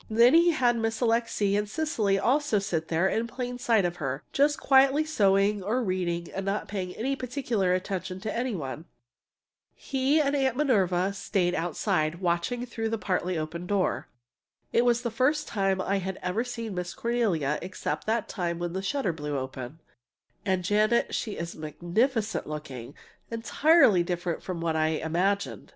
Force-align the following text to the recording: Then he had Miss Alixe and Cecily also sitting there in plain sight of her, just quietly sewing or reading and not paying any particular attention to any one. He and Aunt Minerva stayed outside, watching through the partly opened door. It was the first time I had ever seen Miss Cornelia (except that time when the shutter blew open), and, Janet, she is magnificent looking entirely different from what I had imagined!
Then 0.09 0.33
he 0.33 0.49
had 0.49 0.77
Miss 0.77 0.99
Alixe 0.99 1.43
and 1.55 1.69
Cecily 1.69 2.17
also 2.17 2.57
sitting 2.57 2.87
there 2.87 3.07
in 3.07 3.27
plain 3.27 3.59
sight 3.59 3.85
of 3.85 3.97
her, 3.97 4.23
just 4.33 4.59
quietly 4.59 5.05
sewing 5.05 5.61
or 5.61 5.83
reading 5.83 6.31
and 6.33 6.43
not 6.43 6.67
paying 6.67 6.95
any 6.95 7.15
particular 7.15 7.75
attention 7.75 8.19
to 8.21 8.35
any 8.35 8.55
one. 8.55 8.85
He 9.75 10.19
and 10.19 10.35
Aunt 10.35 10.57
Minerva 10.57 11.13
stayed 11.13 11.53
outside, 11.53 12.19
watching 12.19 12.65
through 12.65 12.89
the 12.89 12.97
partly 12.97 13.37
opened 13.37 13.67
door. 13.67 14.07
It 14.73 14.85
was 14.85 15.03
the 15.03 15.11
first 15.11 15.47
time 15.47 15.79
I 15.79 15.99
had 15.99 16.17
ever 16.23 16.43
seen 16.43 16.73
Miss 16.73 16.95
Cornelia 16.95 17.59
(except 17.61 18.07
that 18.07 18.27
time 18.27 18.57
when 18.57 18.73
the 18.73 18.81
shutter 18.81 19.13
blew 19.13 19.37
open), 19.37 19.81
and, 20.43 20.63
Janet, 20.63 21.13
she 21.13 21.33
is 21.33 21.55
magnificent 21.55 22.47
looking 22.47 22.95
entirely 23.29 24.01
different 24.01 24.41
from 24.41 24.61
what 24.61 24.75
I 24.75 24.89
had 24.93 25.03
imagined! 25.03 25.69